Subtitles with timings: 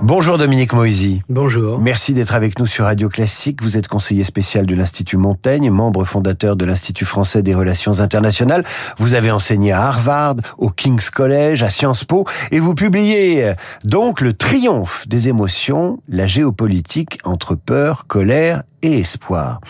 [0.00, 1.22] Bonjour Dominique Moisy.
[1.28, 1.80] Bonjour.
[1.80, 3.62] Merci d'être avec nous sur Radio Classique.
[3.62, 8.62] Vous êtes conseiller spécial de l'Institut Montaigne, membre fondateur de l'Institut français des relations internationales.
[8.98, 13.52] Vous avez enseigné à Harvard, au King's College, à Sciences Po, et vous publiez
[13.82, 19.60] donc Le triomphe des émotions, la géopolitique entre peur, colère et espoir.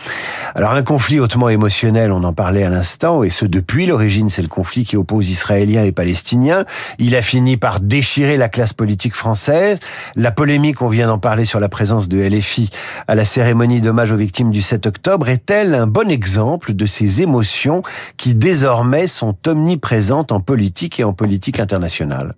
[0.54, 4.42] Alors un conflit hautement émotionnel, on en parlait à l'instant, et ce depuis l'origine, c'est
[4.42, 6.64] le conflit qui oppose Israéliens et Palestiniens.
[6.98, 9.80] Il a fini par déchirer la classe politique française.
[10.16, 12.70] La polémique, on vient d'en parler sur la présence de LFI
[13.06, 17.22] à la cérémonie d'hommage aux victimes du 7 octobre, est-elle un bon exemple de ces
[17.22, 17.82] émotions
[18.16, 22.34] qui désormais sont omniprésentes en politique et en politique internationale?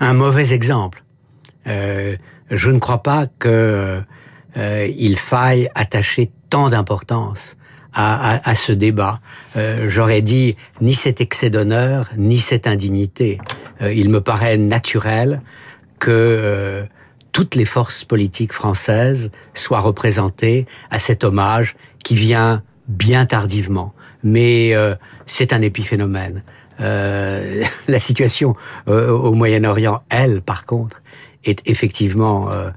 [0.00, 1.04] Un mauvais exemple.
[1.66, 2.16] Euh,
[2.50, 4.02] je ne crois pas que
[4.56, 7.56] euh, il faille attacher tant d'importance
[7.94, 9.20] à, à, ce débat.
[9.56, 13.38] Euh, J'aurais dit ni cet excès d'honneur, ni cette indignité.
[13.82, 15.40] Euh, il me paraît naturel
[16.00, 16.84] que euh,
[17.32, 23.94] toutes les forces politiques françaises soient représentées à cet hommage qui vient bien tardivement.
[24.24, 24.94] Mais euh,
[25.26, 26.42] c'est un épiphénomène.
[26.80, 28.56] la situation
[28.88, 31.02] au Moyen-Orient, elle, par contre,
[31.44, 32.70] est effectivement euh,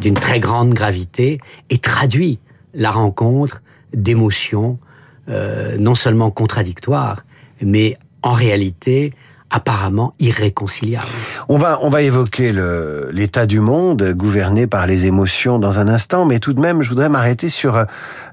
[0.00, 1.38] d'une très grande gravité
[1.70, 2.38] et traduit
[2.74, 3.62] la rencontre
[3.94, 4.78] d'émotions
[5.28, 7.24] euh, non seulement contradictoires,
[7.60, 9.12] mais en réalité
[9.56, 11.06] apparemment irréconciliable.
[11.48, 12.52] On va, on va évoquer
[13.10, 16.90] l'état du monde gouverné par les émotions dans un instant, mais tout de même, je
[16.90, 17.76] voudrais m'arrêter sur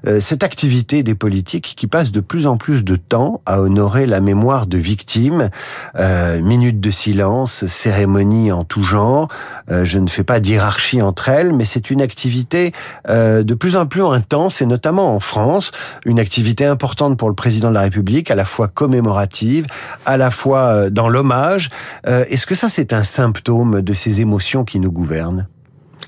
[0.06, 4.06] euh, cette activité des politiques qui passe de plus en plus de temps à honorer
[4.06, 5.48] la mémoire de victimes.
[5.96, 9.28] Euh, minutes de silence, cérémonies en tout genre.
[9.70, 12.72] Euh, je ne fais pas d'hierarchie entre elles, mais c'est une activité
[13.08, 15.70] de plus en plus intense, et notamment en France,
[16.04, 19.66] une activité importante pour le président de la République, à la fois commémorative,
[20.04, 21.70] à la fois dans l'hommage.
[22.06, 25.46] Euh, est-ce que ça, c'est un symptôme de ces émotions qui nous gouvernent?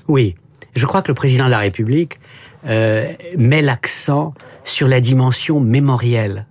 [0.07, 0.35] Oui.
[0.75, 2.19] Je crois que le président de la République
[2.67, 6.45] euh, met l'accent sur la dimension mémorielle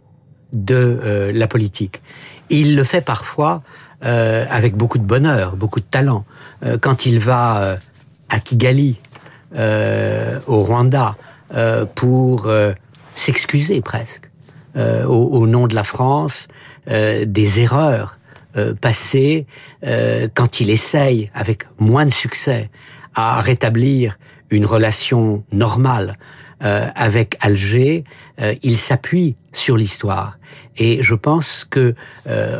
[0.53, 2.03] de euh, la politique.
[2.51, 3.63] il le fait parfois
[4.03, 6.25] avec beaucoup de bonheur, beaucoup de talent.
[6.81, 7.79] quand il va
[8.29, 9.01] à Kigali,
[9.53, 11.17] au Rwanda,
[11.97, 12.49] pour
[13.17, 14.31] s'excuser presque
[14.77, 16.47] au, au, nom de la France
[16.87, 18.16] des erreurs
[18.57, 19.47] euh, passé
[19.85, 22.71] euh, quand il essaye, avec moins de succès,
[23.15, 24.19] à rétablir
[24.51, 26.17] une relation normale
[26.63, 28.05] euh, avec Alger,
[28.63, 30.39] il s'appuie sur l'histoire.
[30.77, 31.95] Et je pense que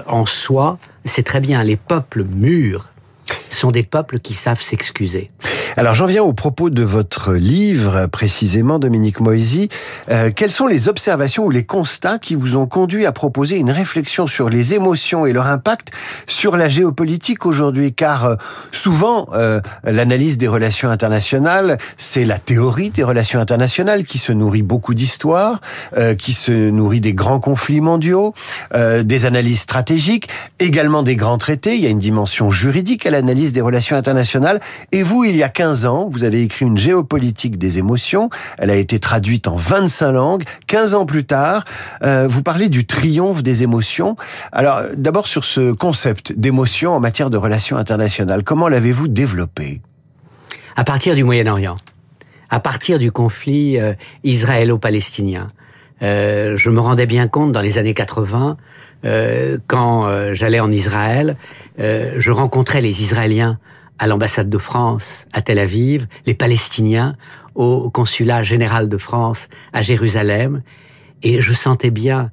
[0.07, 1.63] en soi, c'est très bien.
[1.63, 2.91] Les peuples mûrs
[3.51, 5.31] sont des peuples qui savent s'excuser.
[5.77, 9.69] Alors j'en viens au propos de votre livre, précisément, Dominique Moisy.
[10.11, 13.71] Euh, quelles sont les observations ou les constats qui vous ont conduit à proposer une
[13.71, 15.91] réflexion sur les émotions et leur impact
[16.27, 17.93] sur la géopolitique aujourd'hui?
[17.93, 18.35] Car euh,
[18.71, 24.63] souvent, euh, l'analyse des relations internationales, c'est la théorie des relations internationales qui se nourrit
[24.63, 25.61] beaucoup d'histoire,
[25.97, 28.35] euh, qui se nourrit des grands conflits mondiaux,
[28.75, 30.29] euh, des analyses stratégiques,
[30.59, 31.75] également des grands traités.
[31.75, 34.61] Il y a une dimension juridique à l'analyse des relations internationales.
[34.93, 38.29] Et vous, il y a 15 15 ans, vous avez écrit une géopolitique des émotions.
[38.59, 40.45] Elle a été traduite en 25 langues.
[40.67, 41.65] 15 ans plus tard,
[42.03, 44.17] euh, vous parlez du triomphe des émotions.
[44.53, 49.81] Alors, d'abord sur ce concept d'émotion en matière de relations internationales, comment l'avez-vous développé?
[50.77, 51.77] À partir du Moyen-Orient,
[52.51, 53.95] à partir du conflit euh,
[54.25, 55.51] israélo-palestinien.
[56.03, 58.59] Euh, je me rendais bien compte dans les années 80,
[59.05, 61.37] euh, quand j'allais en Israël,
[61.79, 63.59] je rencontrais les Israéliens
[63.99, 67.17] à l'ambassade de France à Tel Aviv, les Palestiniens
[67.55, 70.63] au consulat général de France à Jérusalem,
[71.23, 72.31] et je sentais bien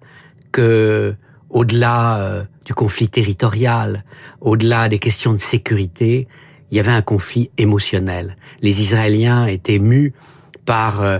[0.51, 1.15] que,
[1.49, 4.03] au-delà euh, du conflit territorial,
[4.41, 6.27] au-delà des questions de sécurité,
[6.71, 8.37] il y avait un conflit émotionnel.
[8.61, 10.13] Les Israéliens étaient mus
[10.65, 11.19] par euh,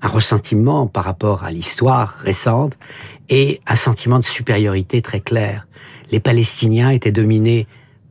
[0.00, 2.76] un ressentiment par rapport à l'histoire récente
[3.28, 5.66] et un sentiment de supériorité très clair.
[6.10, 7.66] Les Palestiniens étaient dominés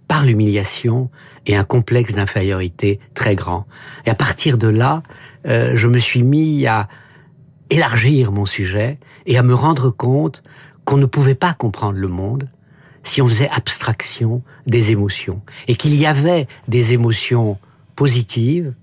[0.08, 1.10] par l'humiliation,
[1.46, 3.66] et un complexe d'infériorité très grand.
[4.06, 5.04] Et à partir de là,
[5.48, 6.88] euh, je me suis mis à
[7.70, 10.44] élargir mon sujet et à me rendre compte
[10.86, 12.50] qu'on ne pouvait pas comprendre le monde
[13.04, 17.58] si on faisait abstraction des émotions et qu'il y avait des émotions
[17.96, 18.74] positives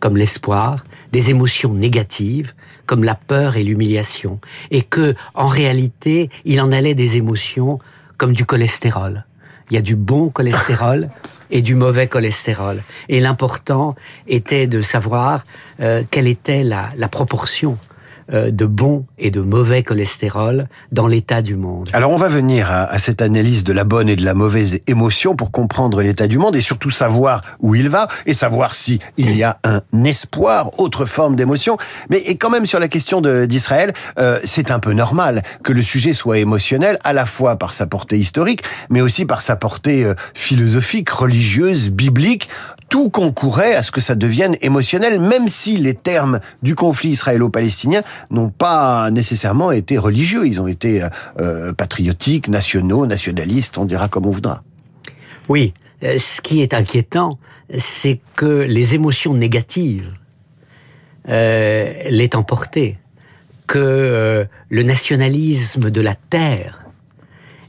[0.00, 2.54] comme l'espoir, des émotions négatives
[2.86, 4.40] comme la peur et l'humiliation
[4.70, 7.78] et que en réalité, il en allait des émotions
[8.16, 9.24] comme du cholestérol.
[9.70, 11.10] Il y a du bon cholestérol
[11.50, 12.82] et du mauvais cholestérol.
[13.08, 13.94] Et l'important
[14.26, 15.44] était de savoir
[15.80, 17.78] euh, quelle était la, proportion
[18.30, 21.88] de bon et de mauvais cholestérol dans l'état du monde.
[21.92, 24.80] Alors on va venir à, à, cette analyse de la bonne et de la mauvaise
[24.86, 28.98] émotion pour comprendre l'état du monde et surtout savoir où il va et savoir si
[29.16, 31.76] il y a un espoir, autre forme d'émotion.
[32.10, 35.82] Mais et quand même sur la question d'Israël, euh, c'est un peu normal que le
[35.82, 40.04] sujet soit émotionnel à la fois par sa portée historique, mais aussi par sa portée
[40.04, 42.48] euh, philosophique, religieuse, biblique
[42.88, 48.02] tout concourait à ce que ça devienne émotionnel, même si les termes du conflit israélo-palestinien
[48.30, 50.46] n'ont pas nécessairement été religieux.
[50.46, 51.08] Ils ont été euh,
[51.40, 54.62] euh, patriotiques, nationaux, nationalistes, on dira comme on voudra.
[55.48, 55.72] Oui,
[56.02, 57.38] euh, ce qui est inquiétant,
[57.76, 60.12] c'est que les émotions négatives
[61.28, 62.98] euh, l'aient emporté,
[63.66, 66.84] que le nationalisme de la terre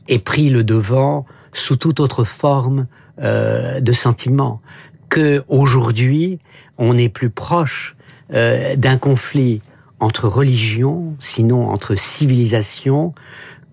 [0.07, 2.87] ait pris le devant sous toute autre forme
[3.21, 4.61] de sentiment,
[5.09, 6.39] que aujourd'hui
[6.77, 7.97] on est plus proche
[8.29, 9.61] d'un conflit
[9.99, 13.13] entre religions, sinon entre civilisations,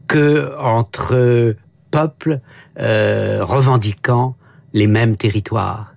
[0.08, 1.56] que entre
[1.90, 2.40] peuples
[2.78, 4.37] euh, revendiquant
[4.73, 5.95] les mêmes territoires.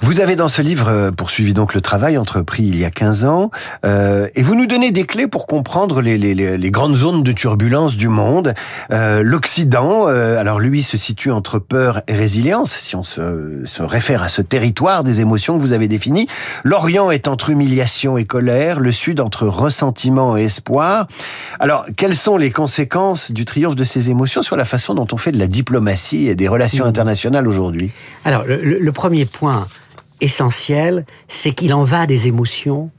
[0.00, 3.24] Vous avez dans ce livre euh, poursuivi donc le travail entrepris il y a 15
[3.24, 3.50] ans,
[3.84, 7.32] euh, et vous nous donnez des clés pour comprendre les, les, les grandes zones de
[7.32, 8.54] turbulence du monde.
[8.90, 13.82] Euh, L'Occident, euh, alors lui, se situe entre peur et résilience, si on se, se,
[13.82, 16.28] réfère à ce territoire des émotions que vous avez défini.
[16.62, 21.06] L'Orient est entre humiliation et colère, le Sud entre ressentiment et espoir.
[21.58, 25.16] Alors, quelles sont les conséquences du triomphe de ces émotions sur la façon dont on
[25.16, 26.88] fait de la diplomatie et des relations mmh.
[26.88, 27.90] internationales aujourd'hui?
[28.24, 29.66] Alors, le, le premier point,
[30.20, 32.90] essentiel, c'est qu'il en va des émotions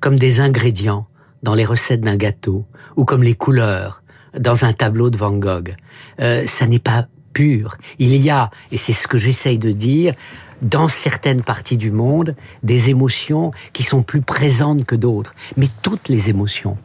[0.00, 1.06] comme des ingrédients
[1.42, 2.64] dans les recettes d'un gâteau
[2.96, 4.02] ou comme les couleurs
[4.38, 5.74] dans un tableau de Van Gogh.
[6.20, 7.76] Euh, ça n'est pas pur.
[7.98, 10.14] Il y a, et c'est ce que j'essaye de dire,
[10.62, 15.34] dans certaines parties du monde, des émotions qui sont plus présentes que d'autres.
[15.56, 16.76] Mais toutes les émotions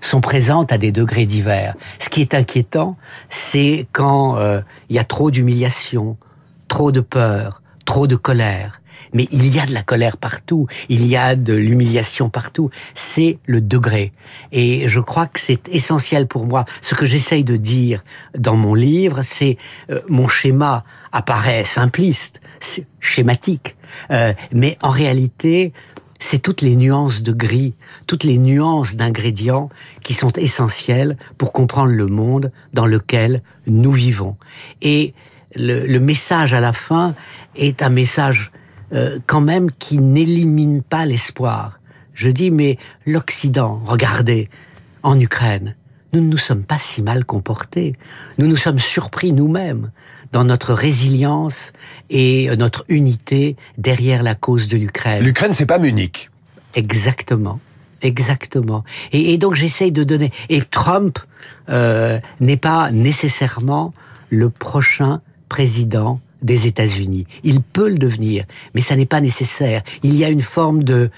[0.00, 1.74] sont présentes à des degrés divers.
[1.98, 2.96] Ce qui est inquiétant,
[3.28, 6.16] c'est quand euh, il y a trop d'humiliation,
[6.68, 8.80] trop de peur, trop de colère.
[9.14, 12.70] Mais il y a de la colère partout, il y a de l'humiliation partout.
[12.94, 14.12] C'est le degré.
[14.52, 16.66] Et je crois que c'est essentiel pour moi.
[16.82, 18.04] Ce que j'essaye de dire
[18.38, 19.56] dans mon livre, c'est
[19.90, 22.40] euh, mon schéma apparaît simpliste,
[23.00, 23.74] schématique,
[24.12, 25.72] euh, mais en réalité,
[26.20, 27.74] c'est toutes les nuances de gris,
[28.06, 29.68] toutes les nuances d'ingrédients
[30.04, 34.36] qui sont essentielles pour comprendre le monde dans lequel nous vivons.
[34.80, 35.12] Et
[35.54, 37.14] le, le message à la fin
[37.56, 38.52] est un message
[38.92, 41.80] euh, quand même qui n'élimine pas l'espoir.
[42.14, 42.76] Je dis, mais
[43.06, 44.50] l'Occident, regardez,
[45.02, 45.76] en Ukraine,
[46.12, 47.92] nous ne nous sommes pas si mal comportés.
[48.38, 49.90] Nous nous sommes surpris nous-mêmes
[50.32, 51.72] dans notre résilience
[52.08, 55.24] et notre unité derrière la cause de l'Ukraine.
[55.24, 56.30] L'Ukraine, c'est pas Munich.
[56.74, 57.60] Exactement.
[58.02, 58.84] Exactement.
[59.12, 60.30] Et, et donc j'essaye de donner.
[60.48, 61.18] Et Trump
[61.68, 63.92] euh, n'est pas nécessairement
[64.30, 65.20] le prochain
[65.50, 67.26] président des États-Unis.
[67.42, 69.82] Il peut le devenir, mais ça n'est pas nécessaire.
[70.02, 71.10] Il y a une forme de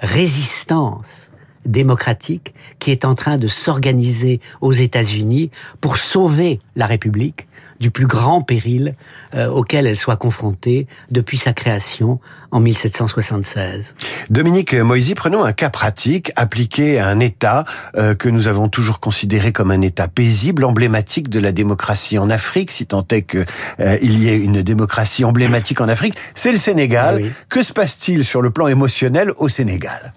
[0.00, 1.30] résistance
[1.66, 5.50] démocratique qui est en train de s'organiser aux États-Unis
[5.82, 7.48] pour sauver la République
[7.80, 8.94] du plus grand péril
[9.34, 12.20] euh, auquel elle soit confrontée depuis sa création
[12.50, 13.94] en 1776.
[14.30, 17.64] Dominique Moisy, prenons un cas pratique appliqué à un État
[17.96, 22.30] euh, que nous avons toujours considéré comme un État paisible, emblématique de la démocratie en
[22.30, 23.46] Afrique, si tant est qu'il
[23.80, 27.20] euh, y ait une démocratie emblématique en Afrique, c'est le Sénégal.
[27.22, 27.30] Oui.
[27.48, 30.12] Que se passe-t-il sur le plan émotionnel au Sénégal?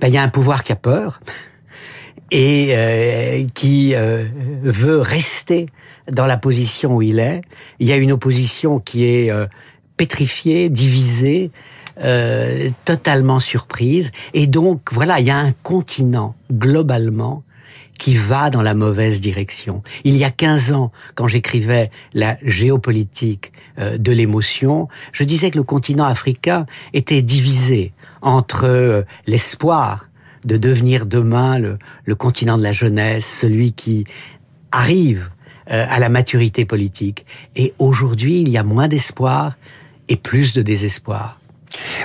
[0.00, 1.20] Ben, Il y a un pouvoir qui a peur
[2.30, 4.24] et euh, qui euh,
[4.62, 5.66] veut rester
[6.10, 7.42] dans la position où il est.
[7.78, 9.46] Il y a une opposition qui est euh,
[9.96, 11.50] pétrifiée, divisée,
[12.02, 14.10] euh, totalement surprise.
[14.32, 17.44] Et donc, voilà, il y a un continent, globalement,
[17.98, 19.82] qui va dans la mauvaise direction.
[20.02, 25.58] Il y a 15 ans, quand j'écrivais la géopolitique euh, de l'émotion, je disais que
[25.58, 30.08] le continent africain était divisé entre euh, l'espoir
[30.44, 34.04] de devenir demain le, le, continent de la jeunesse, celui qui
[34.72, 35.30] arrive
[35.70, 37.24] euh, à la maturité politique.
[37.56, 39.56] Et aujourd'hui, il y a moins d'espoir
[40.08, 41.38] et plus de désespoir.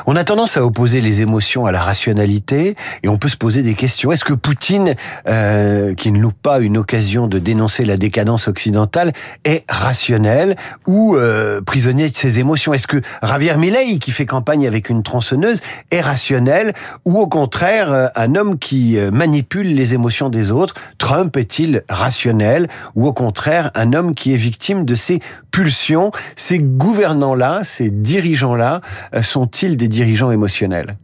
[0.06, 3.62] On a tendance à opposer les émotions à la rationalité et on peut se poser
[3.62, 4.12] des questions.
[4.12, 4.96] Est-ce que Poutine,
[5.28, 9.14] euh, qui ne loupe pas une occasion de dénoncer la décadence occidentale,
[9.46, 10.56] est rationnel
[10.88, 12.74] ou euh, prisonnier de ses émotions?
[12.74, 15.62] Est-ce que Javier Milei, qui fait campagne avec une tronçonneuse,
[15.92, 16.74] est rationnel
[17.06, 20.76] ou au contraire euh, un homme qui euh, manipule les émotions des autres?
[20.98, 25.20] Trump est-il rationnel ou au contraire un homme qui est victime de ses
[25.52, 26.12] pulsions?
[26.36, 28.82] Ces gouvernants-là, ces dirigeants-là,
[29.22, 30.98] sont des dirigeants émotionnels?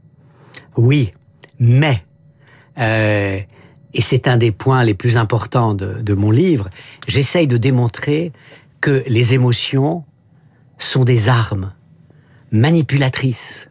[0.78, 1.12] Oui,
[1.60, 2.04] mais
[2.78, 3.40] euh,
[3.94, 6.70] et c'est un des points les plus importants de, mon livre,
[7.08, 8.34] j'essaye de démontrer
[8.82, 10.04] que les émotions
[10.78, 11.72] sont des armes
[12.52, 13.70] manipulatrices.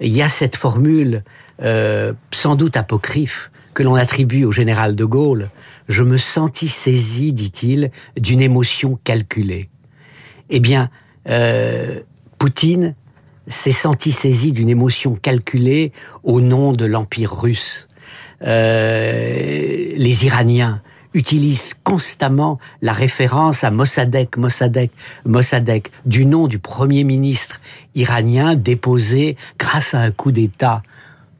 [0.00, 1.22] Il y a cette formule,
[1.62, 5.50] euh, sans doute apocryphe, que l'on attribue au général de Gaulle.
[5.88, 9.68] Je me sentis saisi, dit-il, d'une émotion calculée.
[10.48, 10.88] Eh bien,
[11.28, 12.00] euh,
[12.38, 12.94] Poutine
[13.48, 17.88] s'est senti saisi d'une émotion calculée au nom de l'Empire russe.
[18.42, 20.80] Euh, les Iraniens
[21.14, 24.90] utilisent constamment la référence à Mossadegh, Mossadegh,
[25.24, 27.60] Mossadegh, du nom du premier ministre
[27.94, 30.82] iranien déposé grâce à un coup d'État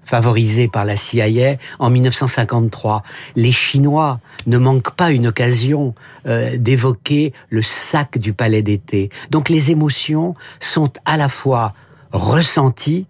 [0.08, 3.02] favorisé par la CIA en 1953.
[3.36, 5.94] Les Chinois ne manquent pas une occasion
[6.26, 9.10] euh, d'évoquer le sac du palais d'été.
[9.30, 11.74] Donc les émotions sont à la fois
[12.12, 13.06] ressenties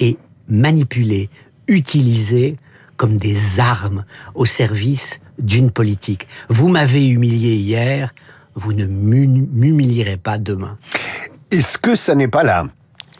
[0.00, 0.16] et
[0.48, 1.30] manipulées,
[1.66, 2.56] utilisées
[2.96, 4.04] comme des armes
[4.34, 6.26] au service d'une politique.
[6.48, 8.12] Vous m'avez humilié hier,
[8.54, 10.78] vous ne m'humilierez pas demain.
[11.50, 12.66] Est-ce que ça n'est pas là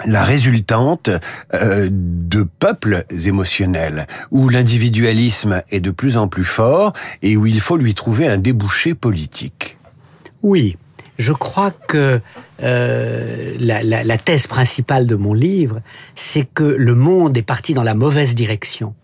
[0.07, 1.11] la résultante
[1.55, 7.61] euh, de peuples émotionnels, où l'individualisme est de plus en plus fort et où il
[7.61, 9.77] faut lui trouver un débouché politique?
[10.43, 10.77] Oui,
[11.19, 12.21] je crois que
[12.63, 15.81] euh, la, la, la, thèse principale de mon livre,
[16.15, 18.95] c'est que le monde est parti dans la mauvaise direction,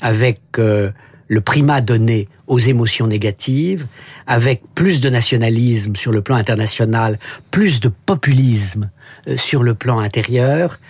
[0.00, 0.90] avec euh,
[1.28, 3.86] le primat donné aux émotions négatives,
[4.26, 7.18] avec plus de nationalisme sur le plan international,
[7.50, 8.90] plus de populisme
[9.28, 10.80] euh, sur le plan intérieur,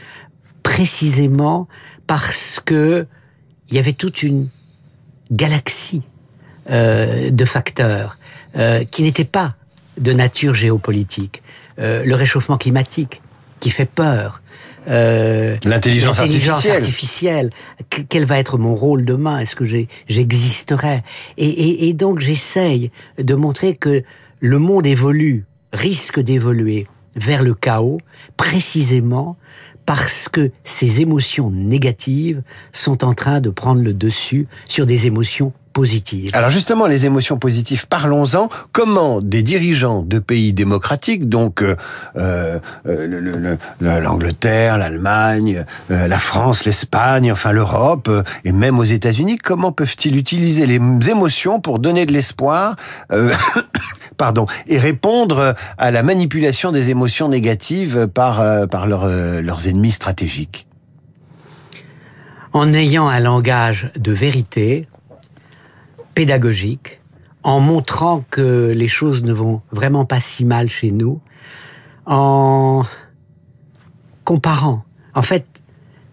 [0.62, 1.68] précisément
[2.06, 3.06] parce que
[3.68, 4.48] il y avait toute une
[5.30, 6.02] galaxie
[6.70, 8.18] euh, de facteurs
[8.56, 9.56] euh, qui n'étaient pas
[9.98, 11.42] de nature géopolitique.
[11.78, 13.22] Euh, le réchauffement climatique
[13.60, 14.42] qui fait peur,
[14.88, 16.76] euh, L'intelligence artificielle.
[16.76, 17.50] artificielle.
[18.08, 19.38] Quel va être mon rôle demain?
[19.38, 19.64] Est-ce que
[20.08, 21.02] j'existerai?
[21.36, 24.02] Et, et, et donc j'essaye de montrer que
[24.40, 26.86] le monde évolue, risque d'évoluer
[27.16, 27.98] vers le chaos,
[28.36, 29.36] précisément
[29.88, 32.42] parce que ces émotions négatives
[32.72, 35.54] sont en train de prendre le dessus sur des émotions
[36.32, 38.48] alors justement, les émotions positives, parlons-en.
[38.72, 41.76] Comment des dirigeants de pays démocratiques, donc euh,
[42.16, 48.10] euh, l'Angleterre, l'Allemagne, euh, la France, l'Espagne, enfin l'Europe,
[48.44, 52.74] et même aux États-Unis, comment peuvent-ils utiliser les émotions pour donner de l'espoir
[54.18, 60.66] pardon, et répondre à la manipulation des émotions négatives par, par leurs ennemis stratégiques
[62.52, 64.86] En ayant un langage de vérité,
[66.14, 66.98] pédagogique,
[67.42, 71.20] en montrant que les choses ne vont vraiment pas si mal chez nous,
[72.06, 72.82] en
[74.24, 74.84] comparant.
[75.14, 75.46] En fait,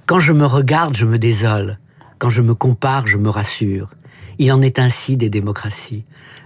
[0.06, 1.80] quand je me regarde, je me désole.
[2.20, 3.90] Quand je me compare, je me rassure.
[4.38, 6.06] Il en est ainsi des démocraties.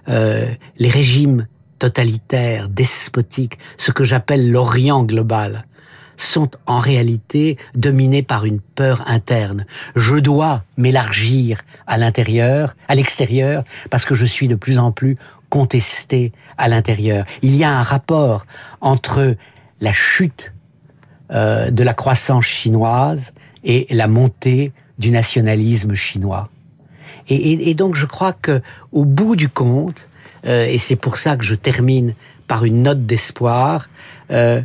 [0.10, 1.48] Euh, les régimes
[1.78, 5.66] totalitaires, despotiques, ce que j'appelle l'Orient global,
[6.18, 9.66] sont en réalité dominés par une peur interne.
[9.96, 15.18] Je dois m'élargir à l'intérieur, à l'extérieur, parce que je suis de plus en plus
[15.50, 17.26] contesté à l'intérieur.
[17.42, 18.46] Il y a un rapport
[18.82, 19.36] entre
[19.82, 20.54] la chute
[21.32, 26.50] euh, de la croissance chinoise et la montée du nationalisme chinois.
[27.30, 30.08] Et, donc je crois que au bout du compte,
[30.46, 32.16] euh, et c'est pour ça que je termine
[32.48, 33.88] par une note d'espoir,
[34.32, 34.62] euh,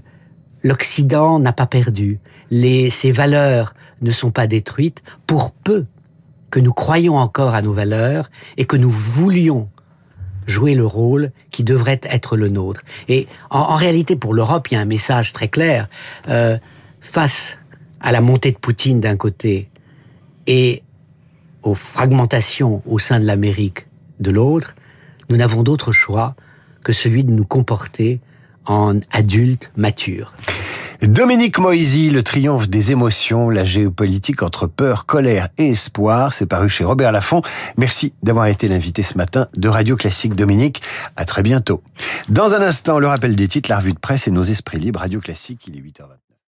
[0.63, 2.19] l'Occident n'a pas perdu.
[2.51, 5.85] Les, ses valeurs ne sont pas détruites pour peu
[6.51, 9.69] que nous croyions encore à nos valeurs et que nous voulions
[10.47, 12.83] jouer le rôle qui devrait être le nôtre.
[13.09, 15.89] Et en, réalité, pour l'Europe, il y a un message très clair.
[16.29, 16.59] Euh,
[17.01, 17.59] face
[18.01, 19.69] à la montée de Poutine d'un côté
[20.47, 20.84] et
[21.65, 23.87] aux fragmentations au sein de l'Amérique
[24.21, 24.77] de l'autre,
[25.29, 26.37] nous n'avons d'autre choix
[26.85, 28.21] que celui de nous comporter
[28.67, 30.35] en adultes matures.
[31.03, 36.69] Dominique Moisy, le triomphe des émotions, la géopolitique entre peur, colère et espoir, c'est paru
[36.69, 37.43] chez Robert Laffont.
[37.77, 40.83] Merci d'avoir été l'invité ce matin de Radio Classique Dominique.
[41.17, 41.83] À très bientôt.
[42.29, 45.01] Dans un instant, le rappel des titres, la revue de presse et nos esprits libres.
[45.01, 46.24] Radio Classique, il est 8h29.